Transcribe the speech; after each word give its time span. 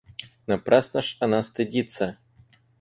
Напрасно 0.47 1.01
ж 1.03 1.17
она 1.19 1.43
стыдится. 1.43 2.17